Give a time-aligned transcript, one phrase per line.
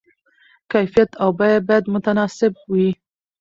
[0.71, 2.89] کیفیت او بیه باید متناسب وي.